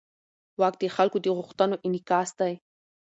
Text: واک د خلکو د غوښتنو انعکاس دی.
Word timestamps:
واک 0.59 0.75
د 0.79 0.83
خلکو 0.95 1.17
د 1.21 1.27
غوښتنو 1.37 1.75
انعکاس 1.87 2.29
دی. 2.39 2.53